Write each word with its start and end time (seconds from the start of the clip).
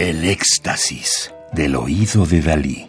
El 0.00 0.24
éxtasis 0.26 1.34
del 1.52 1.74
oído 1.74 2.24
de 2.24 2.40
Dalí. 2.40 2.88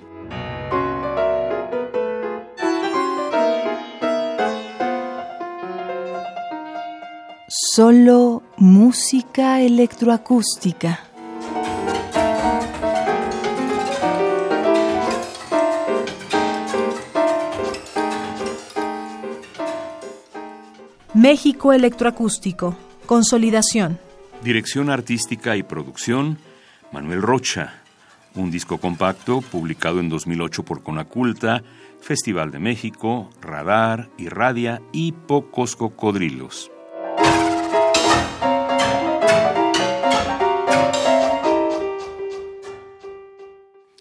Solo 7.48 8.44
música 8.58 9.60
electroacústica. 9.60 11.00
México 21.16 21.74
Electroacústico. 21.74 22.78
Consolidación. 23.08 23.98
Dirección 24.44 24.92
artística 24.92 25.58
y 25.58 25.64
producción, 25.64 26.38
Manuel 26.92 27.22
Rocha. 27.22 27.82
Un 28.36 28.52
disco 28.52 28.78
compacto 28.78 29.42
publicado 29.42 30.00
en 30.00 30.10
2008 30.10 30.64
por 30.64 30.84
Conaculta, 30.84 31.64
Festival 32.02 32.52
de 32.52 32.60
México, 32.60 33.30
Radar, 33.42 34.10
Irradia 34.18 34.82
y 34.92 35.12
Pocos 35.12 35.76
Cocodrilos. 35.76 36.72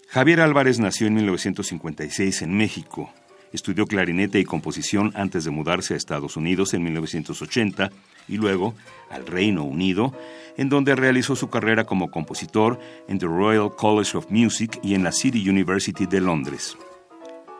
Javier 0.08 0.40
Álvarez 0.40 0.78
nació 0.78 1.06
en 1.06 1.14
1956 1.14 2.42
en 2.42 2.56
México. 2.56 3.10
Estudió 3.52 3.86
clarinete 3.86 4.40
y 4.40 4.44
composición 4.44 5.12
antes 5.14 5.44
de 5.44 5.50
mudarse 5.50 5.94
a 5.94 5.96
Estados 5.96 6.36
Unidos 6.36 6.74
en 6.74 6.82
1980 6.82 7.90
y 8.28 8.36
luego 8.36 8.74
al 9.10 9.26
Reino 9.26 9.64
Unido, 9.64 10.12
en 10.56 10.68
donde 10.68 10.94
realizó 10.94 11.36
su 11.36 11.48
carrera 11.48 11.84
como 11.84 12.10
compositor 12.10 12.78
en 13.08 13.18
The 13.18 13.26
Royal 13.26 13.74
College 13.74 14.18
of 14.18 14.30
Music 14.30 14.78
y 14.82 14.94
en 14.94 15.04
la 15.04 15.12
City 15.12 15.48
University 15.48 16.06
de 16.06 16.20
Londres. 16.20 16.76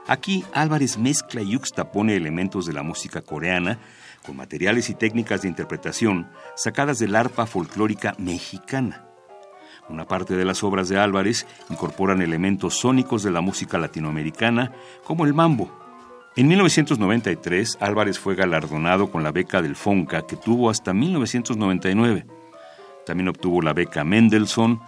Aquí 0.07 0.45
Álvarez 0.55 0.99
mezcla 0.99 1.43
y 1.43 1.51
yuxtapone 1.51 2.17
elementos 2.17 2.67
de 2.67 2.73
la 2.73 2.83
música 2.83 3.21
coreana 3.21 3.79
con 4.25 4.37
materiales 4.37 4.91
y 4.91 4.95
técnicas 4.95 5.43
de 5.43 5.49
interpretación 5.49 6.29
sacadas 6.57 6.99
del 6.99 7.15
arpa 7.15 7.47
folclórica 7.47 8.15
mexicana. 8.19 9.05
Una 9.89 10.07
parte 10.07 10.37
de 10.37 10.45
las 10.45 10.63
obras 10.63 10.89
de 10.89 10.99
Álvarez 10.99 11.47
incorporan 11.71 12.21
elementos 12.21 12.79
sónicos 12.79 13.23
de 13.23 13.31
la 13.31 13.41
música 13.41 13.79
latinoamericana, 13.79 14.73
como 15.05 15.25
el 15.25 15.33
mambo. 15.33 15.88
En 16.39 16.47
1993, 16.47 17.79
Álvarez 17.81 18.21
fue 18.21 18.37
galardonado 18.37 19.11
con 19.11 19.25
la 19.25 19.33
beca 19.33 19.61
del 19.61 19.75
FONCA 19.75 20.25
que 20.25 20.37
tuvo 20.37 20.71
hasta 20.71 20.95
1999. 20.95 22.27
También 23.05 23.27
obtuvo 23.27 23.61
la 23.61 23.73
beca 23.73 24.05
Mendelssohn, 24.05 24.81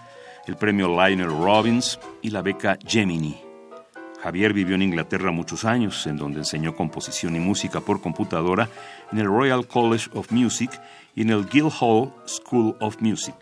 el 0.46 0.54
premio 0.54 0.86
Lionel 0.86 1.26
Robbins 1.26 1.98
y 2.22 2.30
la 2.30 2.42
beca 2.42 2.78
Gemini. 2.86 3.36
Javier 4.22 4.52
vivió 4.52 4.76
en 4.76 4.82
Inglaterra 4.82 5.32
muchos 5.32 5.64
años, 5.64 6.06
en 6.06 6.18
donde 6.18 6.38
enseñó 6.38 6.76
composición 6.76 7.34
y 7.34 7.40
música 7.40 7.80
por 7.80 8.00
computadora 8.00 8.68
en 9.10 9.18
el 9.18 9.26
Royal 9.26 9.66
College 9.66 10.08
of 10.14 10.30
Music 10.30 10.70
y 11.16 11.22
en 11.22 11.30
el 11.30 11.48
Guildhall 11.48 12.12
School 12.28 12.76
of 12.78 13.00
Music. 13.00 13.34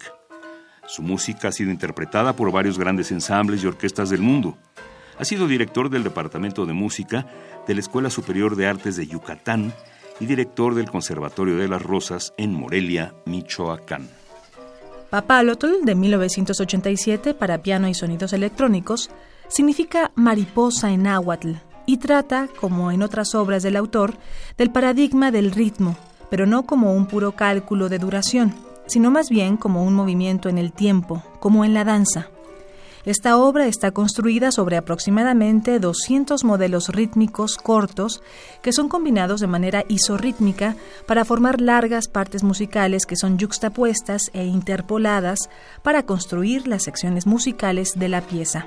Su 0.86 1.02
música 1.02 1.48
ha 1.48 1.52
sido 1.52 1.70
interpretada 1.70 2.32
por 2.32 2.50
varios 2.50 2.78
grandes 2.78 3.12
ensambles 3.12 3.62
y 3.62 3.66
orquestas 3.66 4.08
del 4.08 4.22
mundo. 4.22 4.56
Ha 5.18 5.24
sido 5.24 5.48
director 5.48 5.90
del 5.90 6.04
Departamento 6.04 6.66
de 6.66 6.72
Música 6.72 7.26
de 7.66 7.74
la 7.74 7.80
Escuela 7.80 8.10
Superior 8.10 8.56
de 8.56 8.66
Artes 8.66 8.96
de 8.96 9.06
Yucatán 9.06 9.72
y 10.20 10.26
director 10.26 10.74
del 10.74 10.90
Conservatorio 10.90 11.56
de 11.56 11.68
las 11.68 11.82
Rosas 11.82 12.34
en 12.36 12.54
Morelia, 12.54 13.14
Michoacán. 13.26 14.08
Papalotl, 15.10 15.84
de 15.84 15.94
1987, 15.94 17.34
para 17.34 17.58
piano 17.58 17.88
y 17.88 17.94
sonidos 17.94 18.32
electrónicos, 18.32 19.10
significa 19.48 20.12
mariposa 20.14 20.90
en 20.92 21.04
náhuatl 21.04 21.52
y 21.86 21.96
trata, 21.96 22.48
como 22.60 22.92
en 22.92 23.02
otras 23.02 23.34
obras 23.34 23.62
del 23.62 23.76
autor, 23.76 24.14
del 24.56 24.70
paradigma 24.70 25.30
del 25.30 25.50
ritmo, 25.50 25.96
pero 26.30 26.46
no 26.46 26.64
como 26.64 26.92
un 26.92 27.06
puro 27.06 27.32
cálculo 27.32 27.88
de 27.88 27.98
duración 27.98 28.54
sino 28.88 29.10
más 29.10 29.28
bien 29.28 29.56
como 29.56 29.84
un 29.84 29.94
movimiento 29.94 30.48
en 30.48 30.58
el 30.58 30.72
tiempo, 30.72 31.22
como 31.40 31.64
en 31.64 31.74
la 31.74 31.84
danza. 31.84 32.28
Esta 33.08 33.38
obra 33.38 33.66
está 33.68 33.92
construida 33.92 34.52
sobre 34.52 34.76
aproximadamente 34.76 35.78
200 35.80 36.44
modelos 36.44 36.90
rítmicos 36.90 37.56
cortos 37.56 38.22
que 38.60 38.70
son 38.70 38.90
combinados 38.90 39.40
de 39.40 39.46
manera 39.46 39.82
isorrítmica 39.88 40.76
para 41.06 41.24
formar 41.24 41.62
largas 41.62 42.06
partes 42.06 42.42
musicales 42.42 43.06
que 43.06 43.16
son 43.16 43.38
yuxtapuestas 43.38 44.30
e 44.34 44.44
interpoladas 44.44 45.48
para 45.82 46.02
construir 46.02 46.68
las 46.68 46.82
secciones 46.82 47.26
musicales 47.26 47.98
de 47.98 48.10
la 48.10 48.20
pieza. 48.20 48.66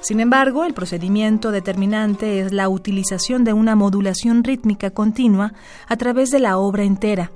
Sin 0.00 0.18
embargo, 0.20 0.64
el 0.64 0.72
procedimiento 0.72 1.50
determinante 1.50 2.40
es 2.40 2.54
la 2.54 2.70
utilización 2.70 3.44
de 3.44 3.52
una 3.52 3.76
modulación 3.76 4.44
rítmica 4.44 4.92
continua 4.92 5.52
a 5.88 5.96
través 5.98 6.30
de 6.30 6.40
la 6.40 6.56
obra 6.56 6.84
entera, 6.84 7.32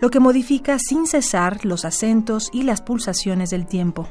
lo 0.00 0.08
que 0.08 0.18
modifica 0.18 0.78
sin 0.78 1.06
cesar 1.06 1.66
los 1.66 1.84
acentos 1.84 2.48
y 2.54 2.62
las 2.62 2.80
pulsaciones 2.80 3.50
del 3.50 3.66
tiempo. 3.66 4.08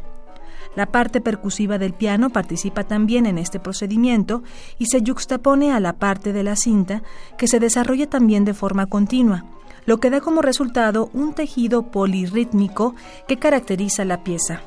La 0.75 0.85
parte 0.85 1.19
percusiva 1.21 1.77
del 1.77 1.93
piano 1.93 2.29
participa 2.29 2.83
también 2.83 3.25
en 3.25 3.37
este 3.37 3.59
procedimiento 3.59 4.43
y 4.77 4.85
se 4.85 5.01
yuxtapone 5.01 5.71
a 5.71 5.79
la 5.79 5.93
parte 5.93 6.31
de 6.33 6.43
la 6.43 6.55
cinta 6.55 7.01
que 7.37 7.47
se 7.47 7.59
desarrolla 7.59 8.07
también 8.07 8.45
de 8.45 8.53
forma 8.53 8.85
continua, 8.85 9.45
lo 9.85 9.99
que 9.99 10.09
da 10.09 10.21
como 10.21 10.41
resultado 10.41 11.09
un 11.13 11.33
tejido 11.33 11.91
polirrítmico 11.91 12.95
que 13.27 13.37
caracteriza 13.37 14.05
la 14.05 14.23
pieza. 14.23 14.61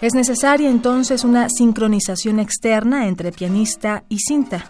Es 0.00 0.14
necesaria 0.14 0.70
entonces 0.70 1.24
una 1.24 1.48
sincronización 1.48 2.40
externa 2.40 3.06
entre 3.06 3.32
pianista 3.32 4.04
y 4.08 4.18
cinta. 4.18 4.64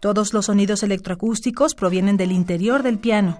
Todos 0.00 0.34
los 0.34 0.46
sonidos 0.46 0.82
electroacústicos 0.82 1.74
provienen 1.74 2.16
del 2.16 2.32
interior 2.32 2.82
del 2.82 2.98
piano 2.98 3.38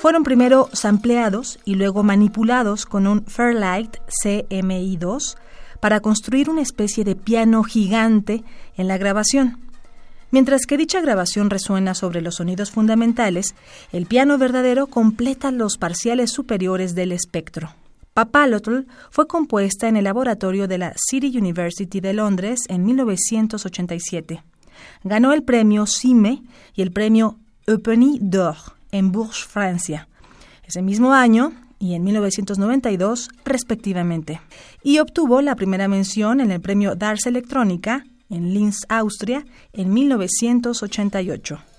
fueron 0.00 0.22
primero 0.22 0.70
sampleados 0.72 1.58
y 1.66 1.74
luego 1.74 2.02
manipulados 2.02 2.86
con 2.86 3.06
un 3.06 3.26
Fairlight 3.26 3.98
CMI2 4.24 5.36
para 5.80 6.00
construir 6.00 6.48
una 6.48 6.62
especie 6.62 7.04
de 7.04 7.16
piano 7.16 7.62
gigante 7.64 8.44
en 8.76 8.88
la 8.88 8.98
grabación. 8.98 9.58
Mientras 10.30 10.66
que 10.66 10.76
dicha 10.76 11.00
grabación 11.00 11.50
resuena 11.50 11.94
sobre 11.94 12.20
los 12.20 12.36
sonidos 12.36 12.70
fundamentales, 12.70 13.54
el 13.92 14.06
piano 14.06 14.38
verdadero 14.38 14.86
completa 14.86 15.50
los 15.50 15.76
parciales 15.76 16.30
superiores 16.30 16.94
del 16.94 17.10
espectro. 17.10 17.74
Papalotl 18.14 18.86
fue 19.10 19.26
compuesta 19.26 19.88
en 19.88 19.96
el 19.96 20.04
laboratorio 20.04 20.68
de 20.68 20.78
la 20.78 20.92
City 20.96 21.36
University 21.36 22.00
de 22.00 22.12
Londres 22.12 22.60
en 22.68 22.84
1987. 22.84 24.42
Ganó 25.04 25.32
el 25.32 25.42
premio 25.42 25.86
CIME 25.86 26.42
y 26.74 26.82
el 26.82 26.92
premio 26.92 27.38
Eupenie 27.66 28.18
d'Or 28.20 28.56
en 28.92 29.12
Bourges, 29.12 29.44
Francia, 29.44 30.08
ese 30.64 30.82
mismo 30.82 31.12
año 31.12 31.52
y 31.80 31.94
en 31.94 32.04
1992 32.04 33.30
respectivamente, 33.44 34.40
y 34.84 35.00
obtuvo 35.00 35.40
la 35.40 35.56
primera 35.56 35.88
mención 35.88 36.40
en 36.40 36.52
el 36.52 36.60
premio 36.60 36.94
Dars 36.94 37.26
Electrónica 37.26 38.04
en 38.28 38.54
Linz, 38.54 38.86
Austria, 38.88 39.44
en 39.72 39.92
1988. 39.92 41.69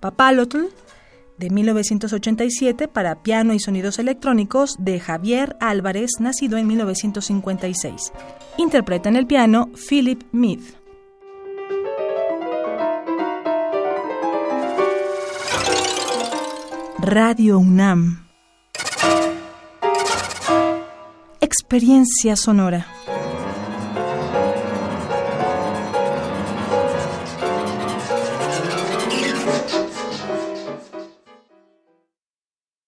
Papalotl 0.00 0.66
de 1.38 1.50
1987 1.50 2.88
para 2.88 3.22
piano 3.22 3.54
y 3.54 3.60
sonidos 3.60 3.98
electrónicos 3.98 4.76
de 4.78 5.00
Javier 5.00 5.56
Álvarez, 5.60 6.10
nacido 6.18 6.58
en 6.58 6.66
1956. 6.66 8.12
Interpreta 8.56 9.08
en 9.08 9.16
el 9.16 9.26
piano 9.26 9.70
Philip 9.88 10.22
Mead. 10.32 10.60
Radio 16.98 17.58
UNAM. 17.58 18.26
Experiencia 21.40 22.36
sonora. 22.36 22.97